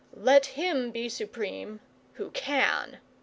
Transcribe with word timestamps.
Let 0.17 0.47
him 0.57 0.89
be 0.89 1.09
supreme 1.09 1.79
who 2.13 2.31
can. 2.31 2.97